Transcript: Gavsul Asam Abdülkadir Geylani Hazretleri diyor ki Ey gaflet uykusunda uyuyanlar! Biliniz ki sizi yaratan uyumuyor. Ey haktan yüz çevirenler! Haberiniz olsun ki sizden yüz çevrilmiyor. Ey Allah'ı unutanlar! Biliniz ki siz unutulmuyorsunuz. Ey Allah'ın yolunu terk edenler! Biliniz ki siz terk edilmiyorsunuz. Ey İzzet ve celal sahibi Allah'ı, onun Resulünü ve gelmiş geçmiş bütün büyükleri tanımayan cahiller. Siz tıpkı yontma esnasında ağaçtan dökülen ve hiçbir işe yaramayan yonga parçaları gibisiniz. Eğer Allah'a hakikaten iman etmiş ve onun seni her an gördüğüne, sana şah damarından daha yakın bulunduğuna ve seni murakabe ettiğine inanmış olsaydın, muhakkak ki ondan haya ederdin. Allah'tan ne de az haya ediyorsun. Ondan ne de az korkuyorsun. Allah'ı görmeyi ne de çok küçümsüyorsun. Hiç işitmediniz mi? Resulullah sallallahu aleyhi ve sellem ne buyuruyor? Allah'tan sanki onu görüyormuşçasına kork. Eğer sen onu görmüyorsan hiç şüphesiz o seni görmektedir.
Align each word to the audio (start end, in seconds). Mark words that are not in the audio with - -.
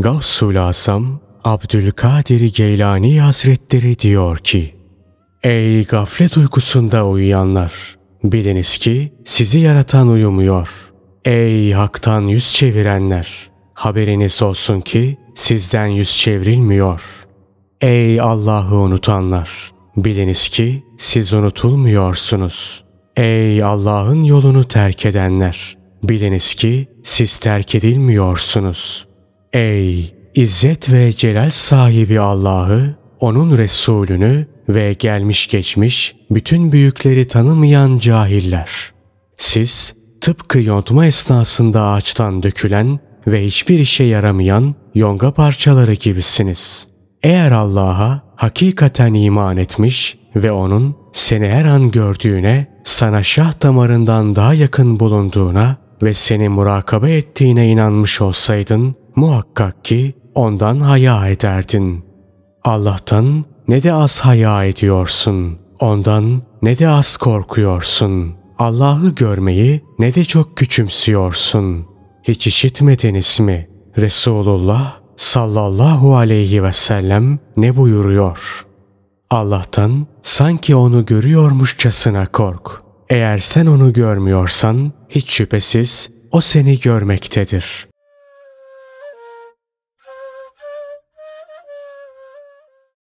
Gavsul 0.00 0.56
Asam 0.56 1.20
Abdülkadir 1.44 2.54
Geylani 2.54 3.20
Hazretleri 3.20 3.98
diyor 3.98 4.38
ki 4.38 4.74
Ey 5.42 5.84
gaflet 5.84 6.36
uykusunda 6.36 7.06
uyuyanlar! 7.06 7.72
Biliniz 8.24 8.78
ki 8.78 9.12
sizi 9.24 9.58
yaratan 9.58 10.08
uyumuyor. 10.08 10.68
Ey 11.24 11.72
haktan 11.72 12.22
yüz 12.22 12.52
çevirenler! 12.52 13.50
Haberiniz 13.74 14.42
olsun 14.42 14.80
ki 14.80 15.18
sizden 15.34 15.86
yüz 15.86 16.16
çevrilmiyor. 16.16 17.02
Ey 17.80 18.20
Allah'ı 18.20 18.74
unutanlar! 18.74 19.72
Biliniz 19.96 20.48
ki 20.48 20.84
siz 20.98 21.32
unutulmuyorsunuz. 21.32 22.84
Ey 23.16 23.62
Allah'ın 23.62 24.22
yolunu 24.22 24.68
terk 24.68 25.06
edenler! 25.06 25.76
Biliniz 26.02 26.54
ki 26.54 26.88
siz 27.04 27.38
terk 27.38 27.74
edilmiyorsunuz. 27.74 29.09
Ey 29.52 30.14
İzzet 30.34 30.92
ve 30.92 31.12
celal 31.12 31.50
sahibi 31.50 32.20
Allah'ı, 32.20 32.94
onun 33.20 33.58
Resulünü 33.58 34.46
ve 34.68 34.92
gelmiş 34.92 35.46
geçmiş 35.46 36.16
bütün 36.30 36.72
büyükleri 36.72 37.26
tanımayan 37.26 37.98
cahiller. 37.98 38.92
Siz 39.36 39.94
tıpkı 40.20 40.62
yontma 40.62 41.06
esnasında 41.06 41.82
ağaçtan 41.82 42.42
dökülen 42.42 43.00
ve 43.26 43.46
hiçbir 43.46 43.78
işe 43.78 44.04
yaramayan 44.04 44.74
yonga 44.94 45.34
parçaları 45.34 45.94
gibisiniz. 45.94 46.88
Eğer 47.22 47.52
Allah'a 47.52 48.22
hakikaten 48.36 49.14
iman 49.14 49.56
etmiş 49.56 50.18
ve 50.36 50.52
onun 50.52 50.96
seni 51.12 51.48
her 51.48 51.64
an 51.64 51.90
gördüğüne, 51.90 52.66
sana 52.84 53.22
şah 53.22 53.62
damarından 53.62 54.36
daha 54.36 54.54
yakın 54.54 55.00
bulunduğuna 55.00 55.76
ve 56.02 56.14
seni 56.14 56.48
murakabe 56.48 57.16
ettiğine 57.16 57.68
inanmış 57.68 58.20
olsaydın, 58.20 58.94
muhakkak 59.16 59.84
ki 59.84 60.14
ondan 60.34 60.80
haya 60.80 61.28
ederdin. 61.28 62.04
Allah'tan 62.64 63.44
ne 63.68 63.82
de 63.82 63.92
az 63.92 64.20
haya 64.20 64.64
ediyorsun. 64.64 65.58
Ondan 65.80 66.42
ne 66.62 66.78
de 66.78 66.88
az 66.88 67.16
korkuyorsun. 67.16 68.34
Allah'ı 68.58 69.08
görmeyi 69.08 69.84
ne 69.98 70.14
de 70.14 70.24
çok 70.24 70.56
küçümsüyorsun. 70.56 71.86
Hiç 72.22 72.46
işitmediniz 72.46 73.40
mi? 73.40 73.68
Resulullah 73.96 75.00
sallallahu 75.16 76.16
aleyhi 76.16 76.62
ve 76.62 76.72
sellem 76.72 77.38
ne 77.56 77.76
buyuruyor? 77.76 78.66
Allah'tan 79.30 80.06
sanki 80.22 80.76
onu 80.76 81.06
görüyormuşçasına 81.06 82.26
kork. 82.26 82.82
Eğer 83.08 83.38
sen 83.38 83.66
onu 83.66 83.92
görmüyorsan 83.92 84.92
hiç 85.08 85.30
şüphesiz 85.30 86.10
o 86.32 86.40
seni 86.40 86.80
görmektedir. 86.80 87.89